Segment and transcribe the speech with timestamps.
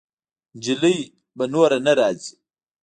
[0.63, 0.97] جلۍ
[1.37, 2.33] به نوره نه راځي.